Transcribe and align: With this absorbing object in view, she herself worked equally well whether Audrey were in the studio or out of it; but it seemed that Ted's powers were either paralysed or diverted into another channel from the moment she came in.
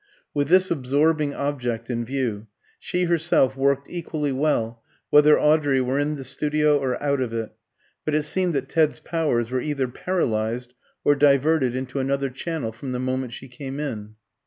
With 0.33 0.47
this 0.47 0.71
absorbing 0.71 1.35
object 1.35 1.87
in 1.87 2.05
view, 2.05 2.47
she 2.79 3.03
herself 3.03 3.55
worked 3.55 3.87
equally 3.87 4.31
well 4.31 4.81
whether 5.11 5.39
Audrey 5.39 5.79
were 5.79 5.99
in 5.99 6.15
the 6.15 6.23
studio 6.23 6.75
or 6.75 6.99
out 7.03 7.21
of 7.21 7.31
it; 7.33 7.51
but 8.03 8.15
it 8.15 8.23
seemed 8.23 8.53
that 8.55 8.67
Ted's 8.67 8.99
powers 8.99 9.51
were 9.51 9.61
either 9.61 9.87
paralysed 9.87 10.73
or 11.03 11.13
diverted 11.13 11.75
into 11.75 11.99
another 11.99 12.31
channel 12.31 12.71
from 12.71 12.93
the 12.93 12.99
moment 12.99 13.33
she 13.33 13.47
came 13.47 13.79
in. 13.79 14.15